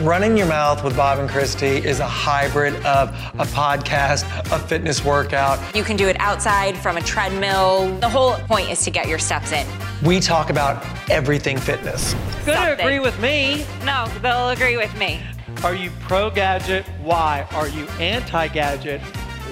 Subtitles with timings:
[0.00, 5.04] Running Your Mouth with Bob and Christy is a hybrid of a podcast, a fitness
[5.04, 5.58] workout.
[5.74, 7.96] You can do it outside from a treadmill.
[8.00, 9.64] The whole point is to get your steps in.
[10.04, 12.14] We talk about everything fitness.
[12.44, 13.64] Gonna agree with me.
[13.84, 15.20] No, they'll agree with me.
[15.62, 16.84] Are you pro gadget?
[17.00, 17.46] Why?
[17.52, 19.00] Are you anti gadget?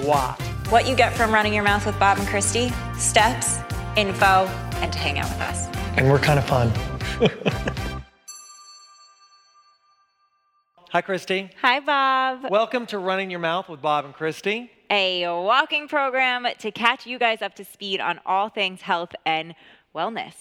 [0.01, 0.35] Why?
[0.67, 3.59] What you get from running your mouth with Bob and Christy steps,
[3.95, 4.45] info,
[4.81, 5.67] and to hang out with us.
[5.97, 6.69] And we're kind of fun.
[10.93, 11.49] Hi, Christy.
[11.59, 12.51] Hi, Bob.
[12.51, 14.69] Welcome to Running Your Mouth with Bob and Christy.
[14.91, 19.55] A walking program to catch you guys up to speed on all things health and
[19.95, 20.35] wellness.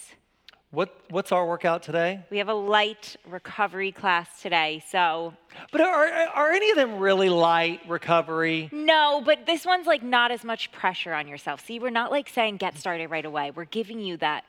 [0.71, 2.21] What, what's our workout today?
[2.29, 5.33] We have a light recovery class today, so
[5.71, 8.69] But are, are any of them really light recovery?
[8.73, 11.65] no, but this one's like not as much pressure on yourself.
[11.65, 13.53] See, we're not like saying get started right away.
[13.53, 14.45] We're giving you that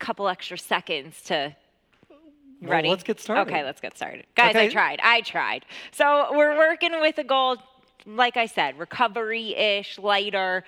[0.00, 1.54] couple extra seconds to
[2.60, 2.88] Well, Ready?
[2.90, 3.50] let's get started.
[3.50, 4.26] Okay, let's get started.
[4.36, 5.00] Guys, I tried.
[5.02, 5.64] I tried.
[5.92, 7.56] So we're working with a goal,
[8.04, 10.64] like I said, recovery ish, lighter,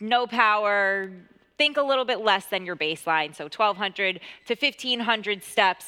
[0.00, 1.10] no power.
[1.56, 3.34] Think a little bit less than your baseline.
[3.34, 5.86] So 1,200 to 1,500 steps,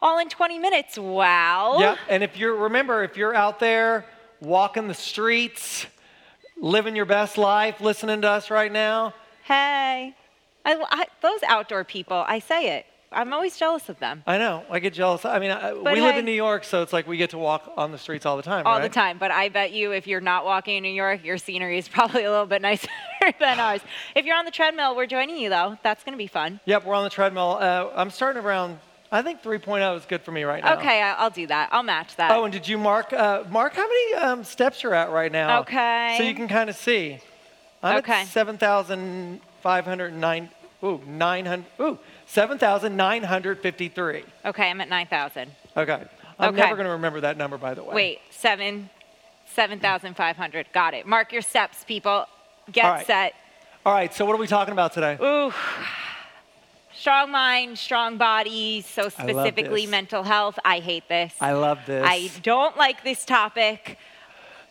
[0.00, 0.98] all in 20 minutes.
[0.98, 1.76] Wow.
[1.78, 4.06] Yeah, and if you're, remember, if you're out there
[4.40, 5.86] walking the streets,
[6.58, 9.12] living your best life, listening to us right now,
[9.44, 10.14] Hey.
[10.64, 12.86] I, I- those outdoor people, I say it.
[13.12, 14.22] I'm always jealous of them.
[14.24, 15.24] I know, I get jealous.
[15.24, 17.72] I mean, I, we live in New York, so it's like we get to walk
[17.76, 18.82] on the streets all the time, all right?
[18.82, 19.18] the time.
[19.18, 22.22] But I bet you, if you're not walking in New York, your scenery is probably
[22.22, 22.86] a little bit nicer
[23.40, 23.80] than ours.
[24.14, 25.76] If you're on the treadmill, we're joining you though.
[25.82, 26.60] That's going to be fun.
[26.66, 27.58] Yep, we're on the treadmill.
[27.60, 28.78] Uh, I'm starting around,
[29.10, 30.78] I think 3.0 is good for me right now.
[30.78, 31.70] Okay, I'll do that.
[31.72, 32.30] I'll match that.
[32.30, 35.62] Oh, and did you mark, uh, mark how many um, steps you're at right now?
[35.62, 36.14] Okay.
[36.16, 37.18] So you can kind of see.
[37.82, 38.20] I'm Okay.
[38.22, 40.48] at 7,509,
[40.84, 44.24] ooh, 900, ooh, 7,953.
[44.46, 45.50] okay, I'm at 9,000.
[45.76, 46.02] Okay.
[46.38, 46.56] I'm Okay.
[46.56, 47.94] never going to remember that number, by the way.
[47.94, 48.88] Wait, seven,
[49.46, 50.66] 7,500.
[50.72, 51.06] Got it.
[51.06, 52.26] Mark your steps, people.
[52.72, 53.06] Get All right.
[53.06, 53.34] set.
[53.84, 55.18] All right, so what are we talking about today?
[55.22, 55.52] Ooh.
[56.94, 58.82] Strong mind, strong body.
[58.82, 60.58] So specifically mental health.
[60.64, 61.34] I hate this.
[61.40, 62.04] I love this.
[62.04, 63.96] I don't like this topic.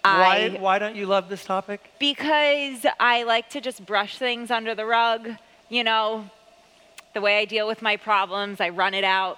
[0.03, 1.91] why, I why don't you love this topic?
[1.99, 5.29] because I like to just brush things under the rug.
[5.71, 6.27] You know,
[7.13, 9.37] the way I deal with my problems, I run it out.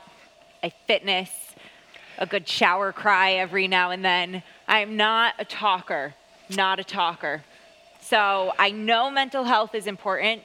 [0.64, 1.30] I fitness,
[2.18, 4.42] a good shower cry every now and then.
[4.66, 6.14] I'm not a talker,
[6.50, 7.44] not a talker.
[8.00, 10.44] So I know mental health is important.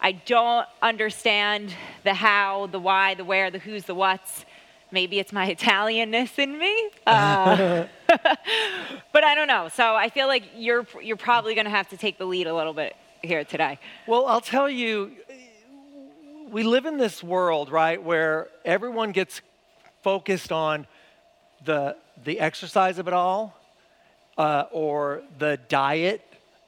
[0.00, 4.46] I don't understand the how, the why, the where, the who's, the what's.
[4.90, 6.90] Maybe it's my Italianness in me.
[7.06, 7.84] Uh,
[9.12, 9.68] but I don't know.
[9.68, 12.54] So I feel like you're you're probably going to have to take the lead a
[12.54, 13.78] little bit here today.
[14.06, 15.12] Well, I'll tell you,
[16.50, 19.40] we live in this world, right, where everyone gets
[20.02, 20.86] focused on
[21.64, 23.56] the, the exercise of it all
[24.38, 26.22] uh, or the diet,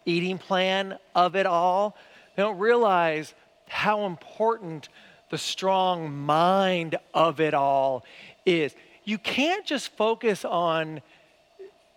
[0.04, 1.96] eating plan of it all.
[2.36, 3.34] They don't realize
[3.68, 4.88] how important
[5.30, 8.04] the strong mind of it all
[8.44, 8.74] is.
[9.04, 11.00] You can't just focus on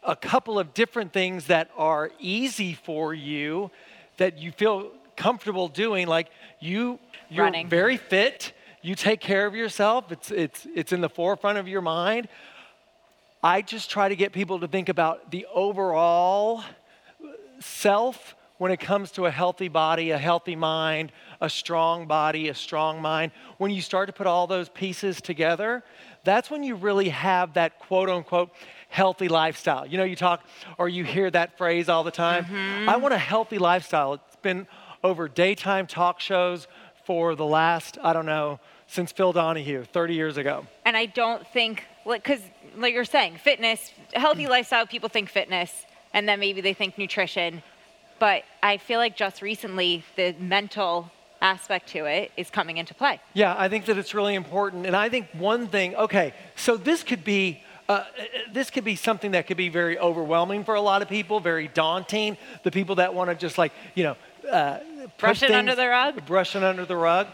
[0.02, 3.72] a couple of different things that are easy for you
[4.18, 7.00] that you feel comfortable doing like you
[7.30, 7.68] you're Running.
[7.68, 11.82] very fit you take care of yourself it's it's it's in the forefront of your
[11.82, 12.28] mind
[13.42, 16.64] i just try to get people to think about the overall
[17.60, 21.12] self when it comes to a healthy body, a healthy mind,
[21.42, 23.32] a strong body, a strong mind.
[23.58, 25.84] When you start to put all those pieces together,
[26.24, 28.52] that's when you really have that quote unquote
[28.96, 29.86] healthy lifestyle.
[29.86, 30.42] You know, you talk
[30.78, 32.46] or you hear that phrase all the time.
[32.46, 32.90] Mm-hmm.
[32.90, 34.14] I want a healthy lifestyle.
[34.14, 34.68] It's been
[35.04, 36.68] over daytime talk shows
[37.04, 40.66] for the last, I don't know, since Phil Donahue 30 years ago.
[40.86, 42.40] And I don't think, like, because
[42.78, 44.50] like you're saying, fitness, healthy mm.
[44.50, 45.72] lifestyle, people think fitness,
[46.14, 47.62] and then maybe they think nutrition.
[48.18, 53.20] But I feel like just recently, the mental aspect to it is coming into play.
[53.34, 54.86] Yeah, I think that it's really important.
[54.86, 57.62] And I think one thing, okay, so this could be.
[57.88, 58.04] Uh,
[58.52, 61.68] this could be something that could be very overwhelming for a lot of people, very
[61.68, 62.38] daunting.
[62.64, 64.16] The people that want to just like, you know,
[64.50, 64.80] uh,
[65.18, 66.26] Brush it under the rug?
[66.26, 67.28] Brush it under the rug.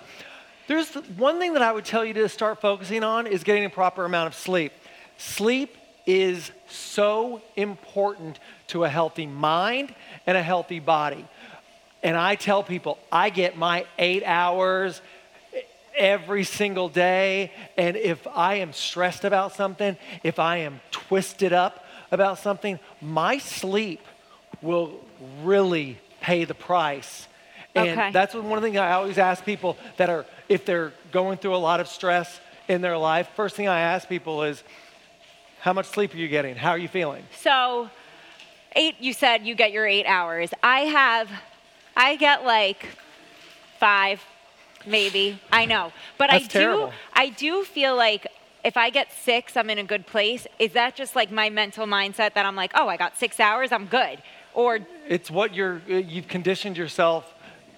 [0.67, 3.65] There's the, one thing that I would tell you to start focusing on is getting
[3.65, 4.73] a proper amount of sleep.
[5.17, 5.75] Sleep
[6.05, 9.93] is so important to a healthy mind
[10.25, 11.25] and a healthy body.
[12.03, 15.01] And I tell people, I get my eight hours
[16.01, 17.51] every single day.
[17.77, 23.37] And if I am stressed about something, if I am twisted up about something, my
[23.37, 24.01] sleep
[24.61, 24.99] will
[25.43, 27.27] really pay the price.
[27.75, 28.11] And Okay.
[28.11, 31.55] that's one of the things I always ask people that are, if they're going through
[31.55, 34.63] a lot of stress in their life, first thing I ask people is,
[35.61, 36.55] How much sleep are you getting?
[36.55, 37.23] How are you feeling?
[37.39, 37.89] So,
[38.75, 40.49] eight, you said you get your eight hours.
[40.63, 41.29] I have,
[41.95, 42.87] I get like
[43.79, 44.19] five,
[44.85, 45.39] maybe.
[45.51, 45.91] I know.
[46.17, 46.93] But That's I do, terrible.
[47.13, 48.27] I do feel like
[48.63, 50.45] if I get six, I'm in a good place.
[50.59, 53.71] Is that just like my mental mindset that I'm like, oh, I got six hours,
[53.71, 54.21] I'm good?
[54.53, 57.33] Or It's what you're uh, you've conditioned yourself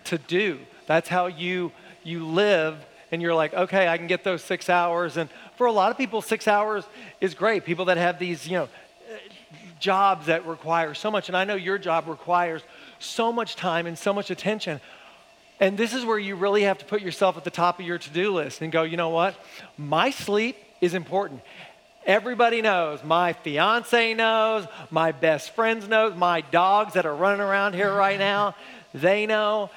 [0.05, 0.59] to do.
[0.87, 1.71] That's how you
[2.03, 5.71] you live and you're like, okay, I can get those 6 hours and for a
[5.71, 6.83] lot of people 6 hours
[7.21, 7.63] is great.
[7.63, 9.17] People that have these, you know, uh,
[9.79, 12.63] jobs that require so much and I know your job requires
[12.99, 14.81] so much time and so much attention.
[15.63, 17.97] And this is where you really have to put yourself at the top of your
[17.97, 19.33] to-do list and go, you know what?
[19.77, 21.39] My sleep is important.
[22.05, 23.01] Everybody knows.
[23.01, 24.65] My fiance knows.
[24.91, 26.15] My best friends knows.
[26.17, 28.55] My dogs that are running around here right now,
[28.93, 29.69] they know.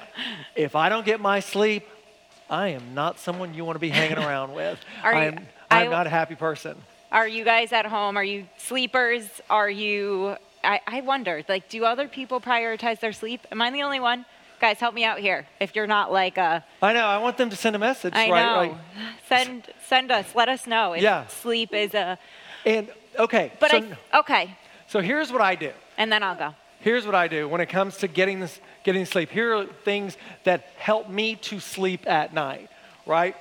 [0.57, 1.87] If I don't get my sleep,
[2.49, 4.77] I am not someone you want to be hanging around with.
[5.03, 5.37] Are you- I'm,
[5.71, 6.75] I'm I- not a happy person.
[7.13, 8.17] are you guys at home?
[8.17, 9.23] Are you sleepers?
[9.49, 10.35] Are you,
[10.65, 13.47] I, I wonder, like, do other people prioritize their sleep?
[13.53, 14.25] Am I the only one?
[14.59, 15.45] Guys, help me out here.
[15.59, 17.05] If you're not like a, I know.
[17.05, 18.45] I want them to send a message, I right?
[18.45, 18.57] know.
[18.57, 18.77] Like,
[19.29, 20.33] Send send us.
[20.35, 21.27] Let us know if Yeah.
[21.27, 22.17] sleep is a.
[22.65, 22.89] and
[23.19, 23.77] okay, But so,
[24.13, 24.57] I okay,
[24.87, 25.71] so here's what I do.
[25.97, 26.55] and then I'll go.
[26.79, 29.29] Here's what I do when it comes to getting this, getting sleep.
[29.29, 32.69] Here are things that help me to sleep at night,
[33.05, 33.35] right?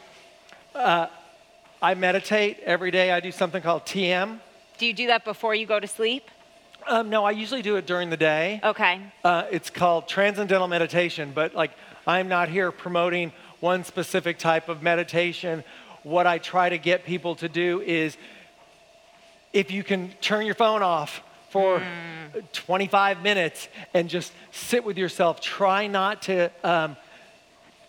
[0.75, 1.07] Uh,
[1.81, 3.11] I meditate every day.
[3.13, 4.39] I do something called TM.
[4.79, 6.31] Do you do that before you go to sleep?
[6.89, 8.61] Um, no, I usually do it during the day.
[8.63, 9.01] Okay.
[9.25, 11.73] Uh, it's called transcendental meditation, but like
[12.07, 15.65] I'm not here promoting one specific type of meditation.
[16.05, 18.17] What I try to get people to do is
[19.53, 21.83] if you can turn your phone off for
[22.53, 26.97] 25 minutes and just sit with yourself, try not to um,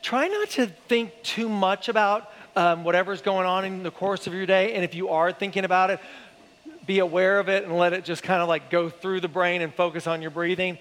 [0.02, 4.34] try not to think too much about um, whatever's going on in the course of
[4.34, 4.74] your day.
[4.74, 6.00] And if you are thinking about it,
[6.88, 9.62] be aware of it and let it just kind of like go through the brain
[9.62, 10.78] and focus on your breathing.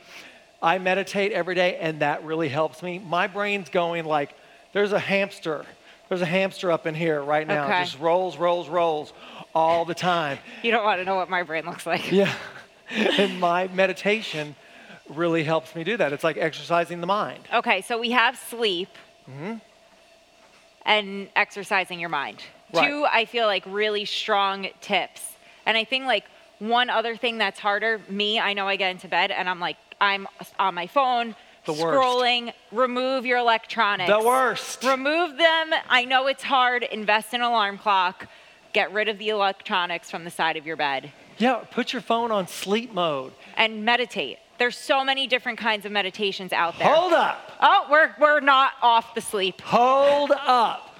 [0.62, 2.98] I meditate every day, and that really helps me.
[2.98, 4.34] My brain's going like
[4.72, 5.66] there's a hamster.
[6.08, 7.64] There's a hamster up in here right now.
[7.64, 7.84] Okay.
[7.84, 9.12] Just rolls, rolls, rolls
[9.54, 10.38] all the time.
[10.62, 12.12] You don't want to know what my brain looks like.
[12.12, 12.32] Yeah.
[12.90, 14.54] and my meditation
[15.08, 16.12] really helps me do that.
[16.12, 17.40] It's like exercising the mind.
[17.52, 18.88] Okay, so we have sleep
[19.28, 19.54] mm-hmm.
[20.84, 22.42] and exercising your mind.
[22.72, 22.88] Right.
[22.88, 25.22] Two, I feel like really strong tips.
[25.66, 26.24] And I think like
[26.58, 29.76] one other thing that's harder, me, I know I get into bed and I'm like,
[30.00, 30.26] I'm
[30.58, 31.34] on my phone,
[31.66, 31.82] The worst.
[31.84, 34.10] scrolling, remove your electronics.
[34.10, 34.82] The worst.
[34.84, 35.70] Remove them.
[35.88, 36.82] I know it's hard.
[36.84, 38.26] Invest in an alarm clock.
[38.72, 42.30] Get rid of the electronics from the side of your bed Yeah, put your phone
[42.30, 43.32] on sleep mode.
[43.56, 44.38] and meditate.
[44.58, 46.88] There's so many different kinds of meditations out there.
[46.94, 47.52] Hold up.
[47.60, 49.60] Oh, we're, we're not off the sleep.
[49.62, 50.96] Hold up.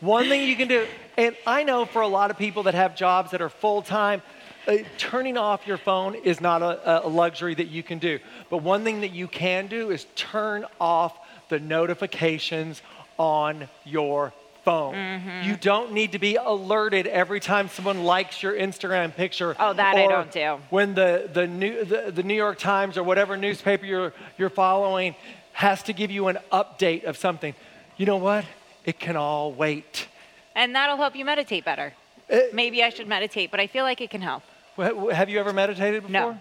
[0.00, 0.86] One thing you can do,
[1.16, 4.22] and I know for a lot of people that have jobs that are full time,
[4.66, 8.18] uh, turning off your phone is not a, a luxury that you can do.
[8.50, 11.16] But one thing that you can do is turn off
[11.48, 12.82] the notifications
[13.18, 14.32] on your
[14.64, 14.94] phone.
[14.94, 15.48] Mm-hmm.
[15.48, 19.54] You don't need to be alerted every time someone likes your Instagram picture.
[19.60, 20.58] Oh, that I don't do.
[20.70, 25.14] When the, the, new, the, the New York Times or whatever newspaper you're, you're following
[25.52, 27.54] has to give you an update of something.
[27.96, 28.44] You know what?
[28.84, 30.08] It can all wait.
[30.56, 31.92] And that'll help you meditate better.
[32.32, 34.42] Uh, Maybe I should meditate, but I feel like it can help.
[34.76, 36.32] Have you ever meditated before?
[36.32, 36.40] No.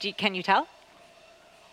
[0.00, 0.68] You, can you tell?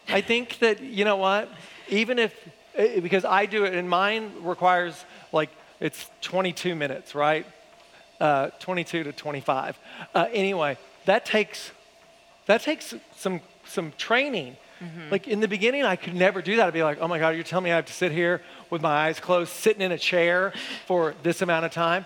[0.08, 1.50] I think that, you know what?
[1.90, 2.34] Even if,
[2.76, 7.46] eh, because I do it, and mine requires like, it's 22 minutes, right?
[8.20, 9.78] Uh, 22 to 25.
[10.14, 11.72] Uh, anyway, that takes,
[12.46, 14.56] that takes some, some training.
[15.12, 16.68] Like in the beginning, I could never do that.
[16.68, 18.82] I'd be like, oh my God, you're telling me I have to sit here with
[18.82, 20.54] my eyes closed, sitting in a chair
[20.86, 22.06] for this amount of time?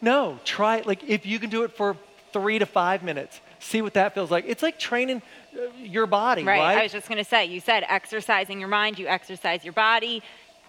[0.00, 0.86] No, try it.
[0.86, 1.96] Like if you can do it for
[2.32, 4.44] three to five minutes, see what that feels like.
[4.46, 5.22] It's like training
[5.54, 6.78] uh, your body, right?
[6.78, 10.22] I was just going to say, you said exercising your mind, you exercise your body,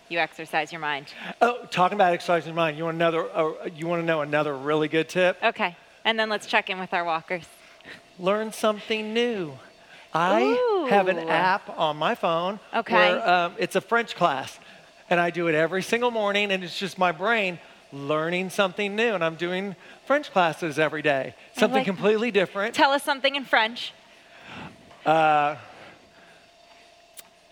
[0.10, 1.08] you exercise your mind.
[1.42, 2.78] Oh, talking about exercising your mind.
[2.78, 3.30] You want another?
[3.32, 5.38] Uh, you want to know another really good tip?
[5.42, 5.76] Okay.
[6.04, 7.46] And then let's check in with our walkers.
[8.20, 9.54] Learn something new.
[10.14, 12.94] I have an app on my phone Okay.
[12.94, 14.60] where um, it's a French class,
[15.10, 17.60] and I do it every single morning, and it's just my brain
[17.94, 19.14] learning something new.
[19.14, 19.76] And I'm doing
[20.06, 22.76] French classes every day, something like completely different.
[22.76, 23.94] Tell us something in French.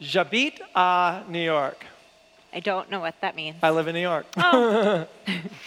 [0.01, 1.85] J'habite à New York.
[2.53, 3.57] I don't know what that means.
[3.61, 4.25] I live in New York.
[4.37, 5.05] Oh.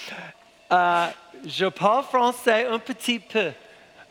[0.70, 1.12] uh,
[1.46, 3.52] je parle français un petit peu.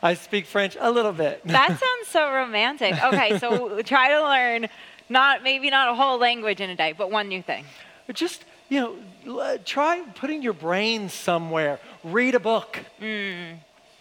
[0.03, 1.41] I speak French a little bit.
[1.45, 3.01] That sounds so romantic.
[3.03, 4.67] Okay, so try to learn
[5.09, 7.65] not maybe not a whole language in a day, but one new thing.
[8.13, 11.79] Just, you know, try putting your brain somewhere.
[12.03, 12.79] Read a book.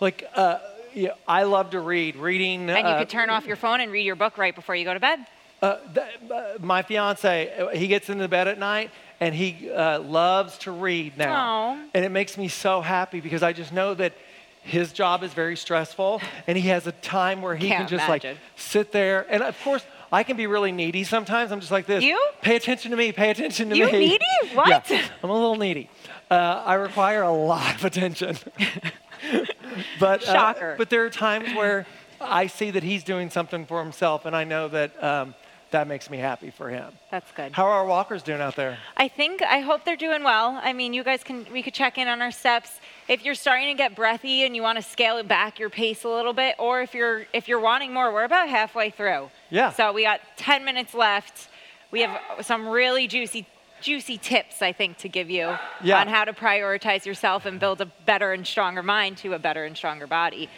[0.00, 0.58] Like, uh,
[0.94, 2.16] yeah, I love to read.
[2.16, 2.70] Reading.
[2.70, 4.84] And you uh, could turn off your phone and read your book right before you
[4.84, 5.26] go to bed.
[5.62, 8.90] Uh, th- uh, my fiance, uh, he gets into bed at night
[9.20, 11.34] and he uh, loves to read now.
[11.34, 11.84] Aw.
[11.92, 14.14] And it makes me so happy because I just know that
[14.62, 18.04] his job is very stressful and he has a time where he Can't can just
[18.06, 18.32] imagine.
[18.32, 19.26] like sit there.
[19.30, 21.52] And of course, I can be really needy sometimes.
[21.52, 22.02] I'm just like this.
[22.02, 22.20] You?
[22.42, 23.12] Pay attention to me.
[23.12, 23.92] Pay attention to You me.
[23.92, 24.24] You needy?
[24.54, 24.90] What?
[24.90, 25.88] Yeah, I'm a little needy.
[26.30, 28.36] Uh, I require a lot of attention.
[30.00, 31.86] but uh, but there are times where
[32.20, 35.34] I see that he's doing something for himself, and I know that um,
[35.70, 36.92] that makes me happy for him.
[37.10, 37.52] That's good.
[37.52, 38.78] How are our walkers doing out there?
[38.96, 40.58] I think I hope they're doing well.
[40.62, 42.70] I mean, you guys can we could check in on our steps.
[43.08, 46.04] If you're starting to get breathy and you want to scale it back your pace
[46.04, 49.30] a little bit, or if you're if you're wanting more, we're about halfway through.
[49.50, 49.70] Yeah.
[49.70, 51.48] So we got 10 minutes left.
[51.90, 53.46] We have some really juicy
[53.80, 56.00] juicy tips I think to give you Yeah.
[56.00, 59.64] on how to prioritize yourself and build a better and stronger mind to a better
[59.64, 60.50] and stronger body.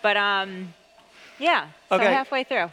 [0.00, 0.74] But um
[1.40, 2.04] yeah, so Okay.
[2.12, 2.70] halfway through.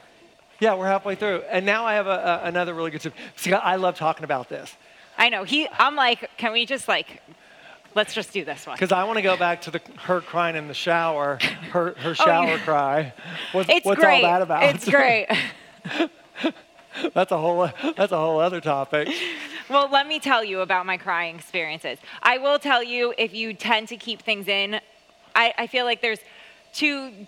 [0.60, 3.14] Yeah, we're halfway through, and now I have a, a, another really good tip.
[3.36, 4.76] See, I love talking about this
[5.18, 5.44] I know.
[5.44, 7.22] He I'm like, can we just like
[7.94, 8.76] let's just do this one.
[8.76, 11.40] because I want to go back to the her crying in the shower,
[11.72, 12.58] her her shower Oh, yeah.
[12.64, 13.14] cry.
[13.54, 14.24] What's, It's what's great.
[14.24, 14.64] all that about?
[14.64, 15.28] It's great.
[17.14, 19.10] that's a whole that's a whole other topic.
[19.70, 21.98] Well, let me tell you about my crying experiences.
[22.22, 24.80] I will tell you if you tend to keep things in,
[25.36, 26.20] I, I feel like there's
[26.74, 27.26] two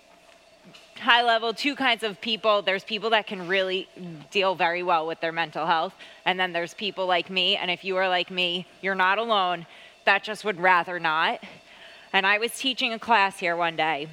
[0.98, 2.62] high level, two kinds of people.
[2.62, 3.88] There's people that can really
[4.30, 7.56] deal very well with their mental health, and then there's people like me.
[7.56, 9.66] And if you are like me, you're not alone,
[10.04, 11.40] that just would rather not.
[12.12, 14.08] And I was teaching a class here one day,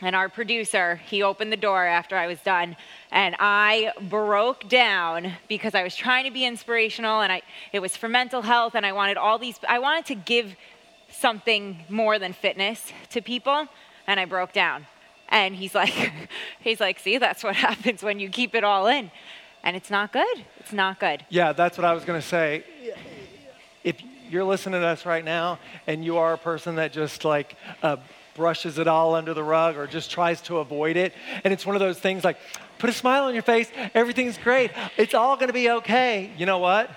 [0.00, 2.76] and our producer, he opened the door after I was done,
[3.10, 7.42] and I broke down because I was trying to be inspirational, and I
[7.72, 9.58] it was for mental health, and I wanted all these.
[9.68, 10.56] I wanted to give
[11.08, 13.68] something more than fitness to people,
[14.06, 14.86] and I broke down.
[15.28, 16.12] And he's like,
[16.60, 19.10] he's like, see, that's what happens when you keep it all in,
[19.62, 20.44] and it's not good.
[20.60, 21.24] It's not good.
[21.28, 22.64] Yeah, that's what I was going to say.
[23.82, 23.96] If
[24.30, 27.96] you're listening to us right now and you are a person that just like uh,
[28.34, 31.12] brushes it all under the rug or just tries to avoid it,
[31.44, 32.38] and it's one of those things like,
[32.78, 36.30] put a smile on your face, everything's great, it's all going to be okay.
[36.36, 36.90] You know what?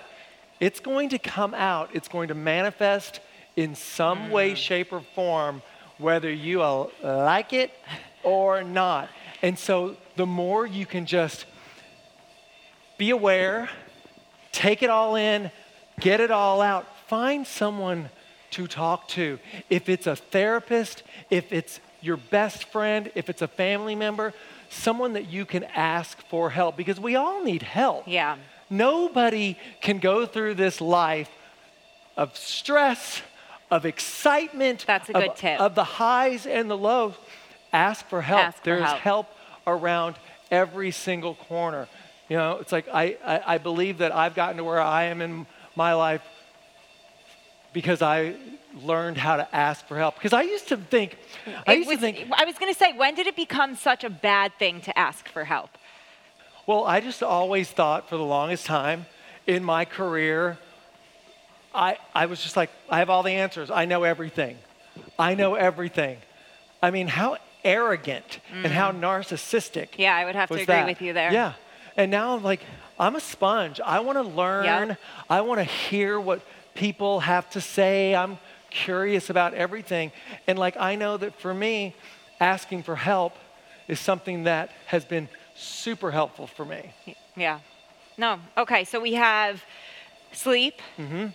[0.60, 3.20] It's going to come out, it's going to manifest
[3.56, 5.62] in some way, shape, or form,
[5.98, 6.64] whether you
[7.02, 7.70] like it
[8.22, 9.08] or not.
[9.42, 11.46] And so the more you can just
[12.96, 13.68] be aware,
[14.52, 15.50] take it all in,
[16.00, 16.86] get it all out.
[17.06, 18.10] Find someone
[18.50, 19.38] to talk to.
[19.70, 24.32] If it's a therapist, if it's your best friend, if it's a family member,
[24.70, 28.04] someone that you can ask for help because we all need help.
[28.06, 28.36] Yeah.
[28.70, 31.30] Nobody can go through this life
[32.16, 33.22] of stress,
[33.70, 35.60] of excitement, That's a of, tip.
[35.60, 37.14] of the highs and the lows.
[37.72, 38.40] Ask for help.
[38.40, 38.98] Ask for There's help.
[38.98, 39.26] help
[39.66, 40.16] around
[40.50, 41.88] every single corner.
[42.28, 45.20] You know, it's like I, I, I believe that I've gotten to where I am
[45.20, 45.46] in
[45.76, 46.22] my life
[47.72, 48.34] because I
[48.82, 50.14] learned how to ask for help.
[50.14, 51.16] Because I used to think,
[51.66, 54.04] I used was, to think, I was going to say, when did it become such
[54.04, 55.70] a bad thing to ask for help?
[56.66, 59.06] Well, I just always thought for the longest time
[59.46, 60.58] in my career,
[61.74, 63.70] I, I was just like, I have all the answers.
[63.70, 64.56] I know everything.
[65.18, 66.18] I know everything.
[66.82, 69.88] I mean, how arrogant and how narcissistic.
[69.96, 70.86] Yeah, I would have to agree that?
[70.86, 71.32] with you there.
[71.32, 71.54] Yeah.
[71.96, 72.60] And now I'm like,
[72.98, 73.80] I'm a sponge.
[73.80, 74.96] I want to learn.
[75.28, 76.40] I want to hear what
[76.74, 78.14] people have to say.
[78.14, 78.38] I'm
[78.70, 80.12] curious about everything.
[80.46, 81.94] And like, I know that for me,
[82.40, 83.34] asking for help
[83.88, 86.92] is something that has been super helpful for me.
[87.36, 87.60] Yeah.
[88.16, 88.38] No.
[88.56, 88.84] Okay.
[88.84, 89.62] So we have
[90.32, 91.26] sleep, Mm-hmm.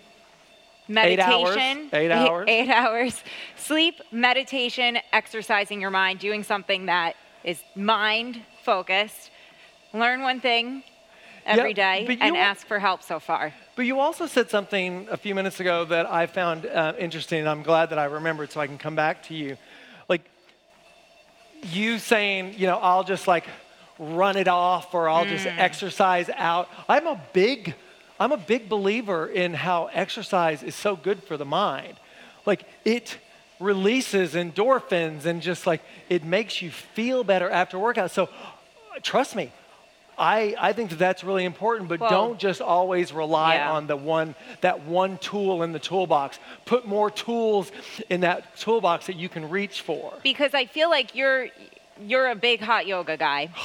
[0.90, 1.56] Eight hours.
[1.56, 2.46] meditation, Eight hours.
[2.50, 3.24] eight hours,
[3.56, 9.32] sleep, meditation, exercising your mind, doing something that is mind focused.
[9.94, 10.84] Learn one thing
[11.46, 13.54] every Yeah, day and ask for help so far.
[13.76, 17.50] But you also said something a few minutes ago that I found uh, interesting, and
[17.50, 19.58] I'm glad that I remembered so I can come back to you.
[20.10, 20.22] Like,
[21.72, 23.46] you saying, you know, I'll just like
[24.00, 26.68] run it off or I'll just exercise out.
[26.90, 27.76] I'm a big,
[28.24, 31.96] I'm a big believer in how exercise is so good for the mind.
[32.46, 33.18] Like, it
[33.60, 38.12] releases endorphins and just like it makes you feel better after workout.
[38.12, 38.30] So,
[39.02, 39.52] trust me,
[40.18, 43.72] I, I think that that's really important, but Well- don't just always rely Yeah.
[43.74, 46.40] on the one that one tool in the toolbox.
[46.64, 47.74] Put more tools
[48.10, 50.14] in that toolbox that you can reach for.
[50.24, 51.50] Because I feel like you're
[52.02, 53.50] you're a big hot yoga guy.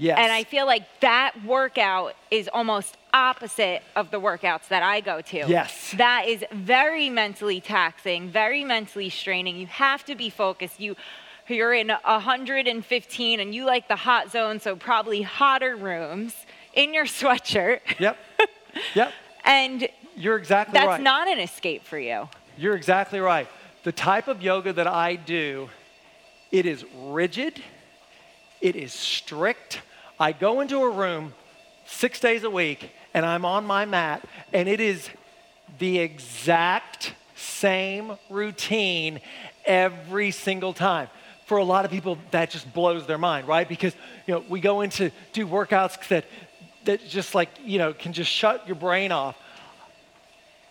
[0.00, 0.16] Yes.
[0.20, 5.20] And I feel like that workout is almost opposite of the workouts that I go
[5.20, 5.36] to.
[5.48, 5.94] Yes.
[5.96, 9.56] That is very mentally taxing, very mentally straining.
[9.56, 10.80] You have to be focused.
[10.80, 10.96] You
[11.48, 16.34] you're in 115 and you like the hot zone, so probably hotter rooms
[16.74, 17.80] in your sweatshirt.
[17.98, 18.16] Yep.
[18.94, 19.12] Yep.
[19.44, 21.00] And You're exactly that's right.
[21.00, 22.28] not an escape for you.
[22.58, 23.48] You're exactly right.
[23.82, 25.70] The type of yoga that I do,
[26.52, 27.62] it is rigid,
[28.60, 29.80] it is strict.
[30.20, 31.32] I go into a room
[31.86, 35.10] six days a week and I'm on my mat, and it is
[35.80, 39.20] the exact same routine
[39.64, 41.08] every single time.
[41.46, 43.68] For a lot of people, that just blows their mind, right?
[43.68, 43.92] Because
[44.28, 46.26] you know we go into do workouts that
[46.84, 49.36] that just like you know can just shut your brain off.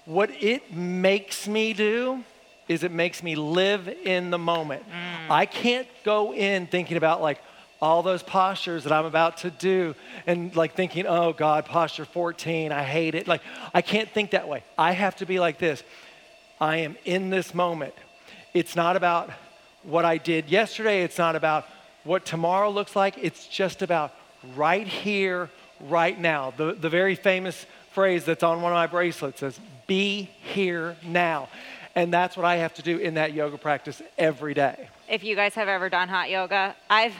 [0.05, 2.23] What it makes me do
[2.69, 4.83] is it makes me live in the moment.
[4.83, 5.31] Mm.
[5.31, 7.41] I can't go in thinking about like
[7.81, 12.71] all those postures that I'm about to do and like thinking, oh God, posture 14,
[12.71, 13.27] I hate it.
[13.27, 13.41] Like,
[13.73, 14.63] I can't think that way.
[14.77, 15.83] I have to be like this
[16.59, 17.93] I am in this moment.
[18.53, 19.29] It's not about
[19.83, 21.65] what I did yesterday, it's not about
[22.03, 24.13] what tomorrow looks like, it's just about
[24.55, 25.49] right here,
[25.81, 26.53] right now.
[26.55, 31.49] The, the very famous phrase that's on one of my bracelets says, be here now.
[31.95, 34.89] And that's what I have to do in that yoga practice every day.
[35.09, 37.15] If you guys have ever done hot yoga, I've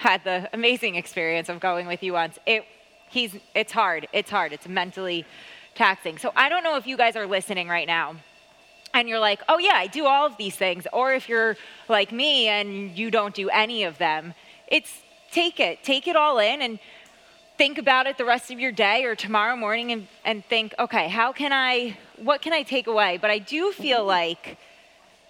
[0.00, 2.38] had the amazing experience of going with you once.
[2.46, 2.64] It
[3.10, 4.08] he's it's hard.
[4.12, 4.52] It's hard.
[4.52, 5.26] It's mentally
[5.74, 6.16] taxing.
[6.18, 8.16] So I don't know if you guys are listening right now
[8.94, 11.56] and you're like, "Oh yeah, I do all of these things." Or if you're
[11.88, 14.32] like me and you don't do any of them.
[14.68, 14.90] It's
[15.30, 15.84] take it.
[15.84, 16.78] Take it all in and
[17.58, 21.08] think about it the rest of your day or tomorrow morning and, and think, okay,
[21.08, 23.18] how can I, what can I take away?
[23.20, 24.56] But I do feel like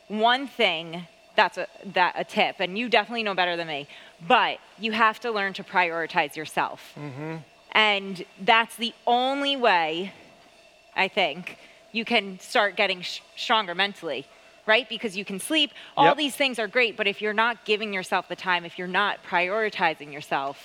[0.07, 3.89] one thing that's a, that a tip, and you definitely know better than me,
[4.27, 6.93] but you have to learn to prioritize yourself.
[6.99, 7.37] Mm-hmm.
[7.73, 10.13] And that's the only way,
[10.97, 11.57] I think,
[11.93, 14.27] you can start getting sh- stronger mentally,
[14.67, 14.89] right?
[14.89, 15.71] Because you can sleep.
[15.97, 16.17] All Yep.
[16.17, 19.19] these things are great, but if you're not giving yourself the time, if you're not
[19.25, 20.59] prioritizing yourself,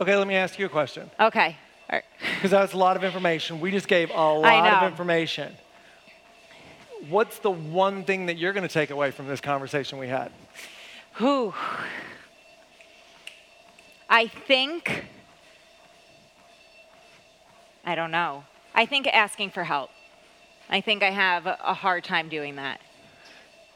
[0.00, 1.10] Okay, let me ask you a question.
[1.20, 1.56] okay.
[1.90, 2.04] All right.
[2.36, 3.60] Because that's a lot of information.
[3.60, 5.54] We just gave a lot of information.
[7.08, 10.30] What's the one thing that you're going to take away from this conversation we had?
[11.18, 11.52] Whew.
[14.12, 15.06] I think,
[17.82, 18.44] I don't know.
[18.74, 19.88] I think asking for help.
[20.68, 22.82] I think I have a hard time doing that.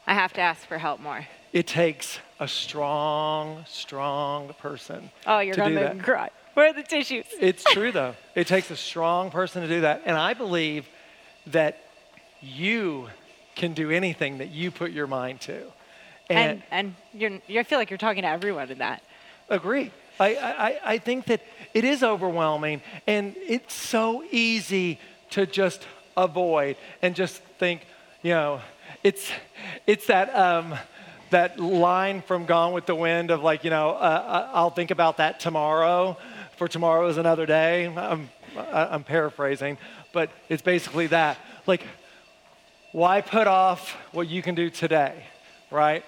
[0.05, 1.25] I have to ask for help more.
[1.53, 5.09] It takes a strong, strong person.
[5.25, 5.95] Oh, you're to going do to that.
[5.95, 6.29] make me cry.
[6.53, 7.25] Where are the tissues?
[7.41, 8.13] It's true though.
[8.35, 10.03] It takes a strong person to do that.
[10.05, 10.87] And I believe
[11.47, 11.79] that
[12.41, 13.07] you
[13.55, 15.63] can do anything that you put your mind to.
[16.29, 19.01] And, and you're, you I feel like you're talking to everyone in that.
[19.49, 19.91] Agree.
[20.19, 21.41] I, I, I think that
[21.73, 24.99] it is overwhelming and it's so easy
[25.31, 27.81] to just avoid and just think,
[28.23, 28.61] you know,
[29.03, 29.29] it's,
[29.85, 30.75] it's that, um,
[31.29, 35.17] that line from Gone with the Wind of like, you know, uh, I'll think about
[35.17, 36.17] that tomorrow,
[36.57, 37.85] for tomorrow is another day.
[37.85, 39.77] I'm, I'm paraphrasing,
[40.13, 41.37] but it's basically that.
[41.67, 41.83] Like,
[42.91, 45.25] why put off what you can do today,
[45.69, 46.03] right?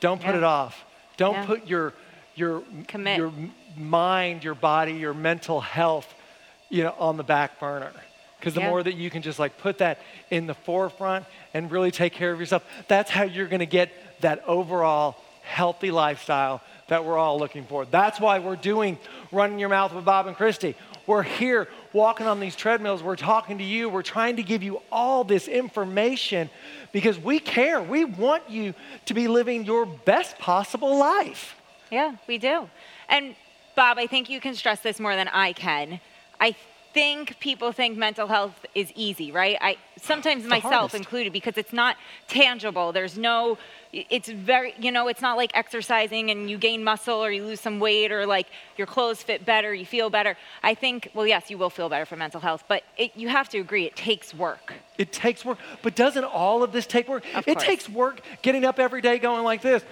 [0.00, 0.38] Don't put Yeah.
[0.38, 0.84] it off.
[1.16, 1.46] Don't Yeah.
[1.46, 1.92] put your
[2.34, 3.18] your Commit.
[3.18, 3.32] your
[3.76, 6.12] mind, your body, your mental health,
[6.68, 7.92] you know, on the back burner.
[8.38, 8.70] Because the Yeah.
[8.70, 9.98] more that you can just like put that
[10.30, 13.90] in the forefront and really take care of yourself, that's how you're going to get
[14.20, 17.84] that overall healthy lifestyle that we're all looking for.
[17.84, 18.98] That's why we're doing
[19.30, 20.74] Running Your Mouth with Bob and Christy.
[21.06, 23.02] We're here walking on these treadmills.
[23.02, 23.88] We're talking to you.
[23.88, 26.48] We're trying to give you all this information
[26.92, 27.82] because we care.
[27.82, 28.74] We want you
[29.06, 31.56] to be living your best possible life.
[31.92, 32.70] Yeah, we do.
[33.08, 33.36] And
[33.76, 36.00] Bob, I think you can stress this more than I can.
[36.40, 36.56] I
[36.94, 39.56] think people think mental health is easy, right?
[39.60, 41.96] I sometimes myself included because it's not
[42.28, 42.92] tangible.
[42.92, 43.58] There's no
[43.92, 47.60] it's very, you know, it's not like exercising and you gain muscle or you lose
[47.60, 48.46] some weight or like
[48.78, 50.36] your clothes fit better, you feel better.
[50.62, 53.50] I think, well, yes, you will feel better for mental health, but it, you have
[53.50, 54.72] to agree, it takes work.
[54.96, 55.58] It takes work.
[55.82, 57.24] But doesn't all of this take work?
[57.34, 57.66] Of it course.
[57.66, 59.84] takes work getting up every day going like this.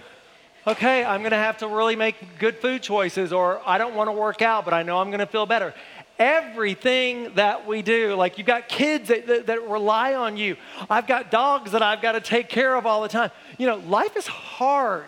[0.66, 4.08] Okay, I'm going to have to really make good food choices, or I don't want
[4.08, 5.72] to work out, but I know I'm going to feel better.
[6.18, 10.58] Everything that we do, like you've got kids that, that, that rely on you.
[10.90, 13.30] I've got dogs that I've got to take care of all the time.
[13.56, 15.06] You know, life is hard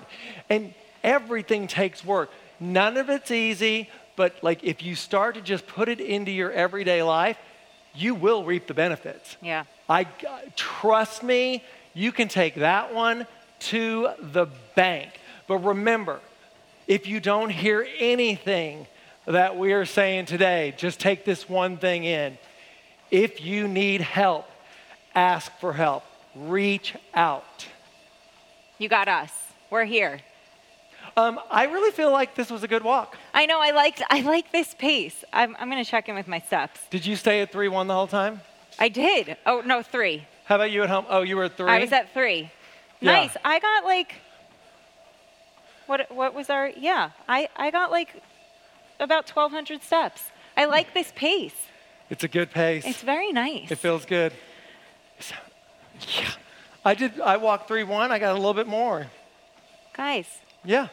[0.49, 0.73] and
[1.05, 2.31] everything takes work.
[2.59, 6.51] None of it's easy, but like if you start to just put it into your
[6.51, 7.37] everyday life,
[7.95, 9.37] you will reap the benefits.
[9.43, 9.65] Yeah.
[9.91, 10.05] I
[10.57, 11.63] trust me,
[11.93, 13.27] you can take that one
[13.61, 15.11] to the bank.
[15.53, 16.19] But remember,
[16.87, 18.87] if you don't hear anything
[19.27, 22.39] that we are saying today, just take this one thing in.
[23.11, 24.47] If you need help,
[25.15, 26.05] ask for help.
[26.35, 27.67] Reach out.
[28.79, 29.31] You got us.
[29.69, 30.23] We're here.
[31.19, 33.19] Um, I really feel like this was a good walk.
[33.35, 35.23] I know I liked I like this pace.
[35.35, 36.81] I'm I'm gonna check in with my steps.
[36.89, 38.41] Did you stay at 3 1 the whole time?
[38.79, 39.37] I did.
[39.45, 40.27] Oh no, three.
[40.47, 41.05] How about you at home?
[41.11, 41.69] Oh, you were at 3?
[41.69, 42.51] I was at three.
[43.01, 43.13] Yeah.
[43.13, 43.37] Nice.
[43.45, 44.15] I got like
[45.93, 48.23] what what was our yeah, I, I got like
[48.99, 50.23] about twelve hundred steps.
[50.57, 51.55] I like this pace.
[52.09, 52.85] It's a good pace.
[52.87, 53.71] It's very nice.
[53.71, 54.33] It feels good.
[55.21, 55.35] So,
[56.19, 56.31] yeah.
[56.85, 58.11] I did I walked 3 1.
[58.11, 59.07] I got a little bit more.
[59.95, 60.27] Guys,
[60.65, 60.89] Yeah.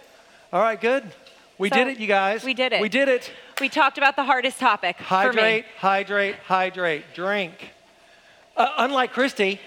[0.52, 1.04] All right, good.
[1.58, 2.44] We So, did it, you guys.
[2.44, 2.82] we did it.
[2.82, 3.32] We did it.
[3.62, 7.04] we talked about the hardest topic Hydrate, hydrate, hydrate.
[7.14, 7.54] Drink.
[8.56, 9.60] Uh, unlike Christy,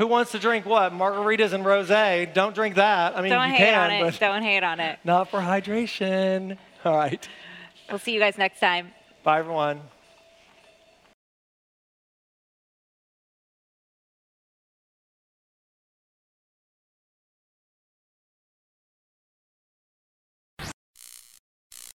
[0.00, 0.94] who wants to drink what?
[0.94, 2.32] Margaritas and rosé.
[2.32, 3.18] Don't drink that.
[3.18, 4.10] I mean, Don't you hate can, on it.
[4.10, 4.98] but Don't hate on it.
[5.04, 6.56] not for hydration.
[6.86, 7.28] All right.
[7.90, 8.92] We'll see you guys next time.
[9.22, 9.82] Bye, everyone.